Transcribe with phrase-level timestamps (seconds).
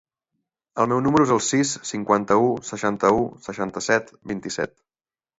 [0.83, 3.19] El meu número es el sis, cinquanta-u, seixanta-u,
[3.49, 4.75] seixanta-set, vint-i-set.